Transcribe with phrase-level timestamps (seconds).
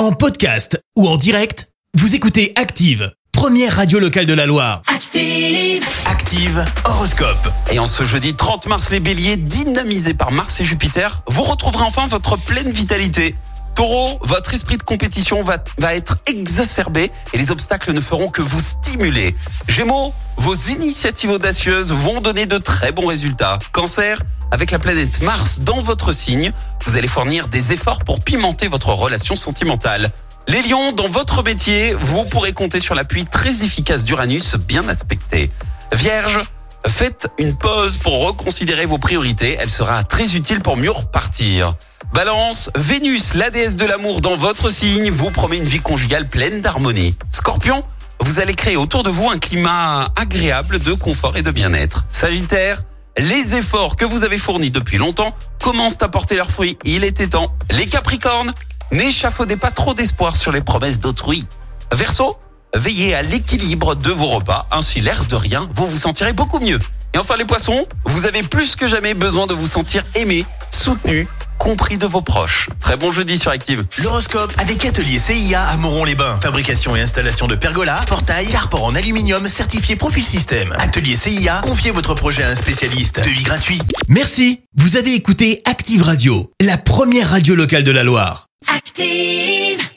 [0.00, 4.80] En podcast ou en direct, vous écoutez Active, première radio locale de la Loire.
[4.86, 5.84] Active.
[6.06, 7.52] Active Horoscope.
[7.70, 11.84] Et en ce jeudi 30 mars, les béliers, dynamisés par Mars et Jupiter, vous retrouverez
[11.84, 13.34] enfin votre pleine vitalité.
[13.80, 18.60] Taureau, votre esprit de compétition va, être exacerbé et les obstacles ne feront que vous
[18.60, 19.34] stimuler.
[19.68, 23.58] Gémeaux, vos initiatives audacieuses vont donner de très bons résultats.
[23.72, 26.52] Cancer, avec la planète Mars dans votre signe,
[26.84, 30.10] vous allez fournir des efforts pour pimenter votre relation sentimentale.
[30.46, 35.48] Les lions, dans votre métier, vous pourrez compter sur l'appui très efficace d'Uranus bien aspecté.
[35.94, 36.38] Vierge,
[36.86, 41.70] faites une pause pour reconsidérer vos priorités, elle sera très utile pour mieux repartir.
[42.12, 46.60] Balance, Vénus, la déesse de l'amour dans votre signe, vous promet une vie conjugale pleine
[46.60, 47.16] d'harmonie.
[47.30, 47.80] Scorpion,
[48.24, 52.02] vous allez créer autour de vous un climat agréable de confort et de bien-être.
[52.04, 52.82] Sagittaire,
[53.16, 56.78] les efforts que vous avez fournis depuis longtemps commencent à porter leurs fruits.
[56.84, 57.52] Il était temps.
[57.70, 58.52] Les Capricornes,
[58.92, 61.46] n'échafaudez pas trop d'espoir sur les promesses d'autrui.
[61.92, 62.36] Verseau,
[62.74, 64.66] veillez à l'équilibre de vos repas.
[64.72, 66.78] Ainsi, l'air de rien, vous vous sentirez beaucoup mieux.
[67.14, 71.26] Et enfin, les poissons, vous avez plus que jamais besoin de vous sentir aimé, soutenu,
[71.58, 72.70] compris de vos proches.
[72.78, 73.84] Très bon jeudi sur Active.
[74.02, 76.38] L'horoscope avec Atelier CIA à Moron-les-Bains.
[76.40, 80.74] Fabrication et installation de pergolas, portails, carport en aluminium certifié Profil Système.
[80.78, 83.20] Atelier CIA, confiez votre projet à un spécialiste.
[83.20, 83.82] Devis gratuit.
[84.08, 84.62] Merci.
[84.76, 88.46] Vous avez écouté Active Radio, la première radio locale de la Loire.
[88.72, 89.89] Active.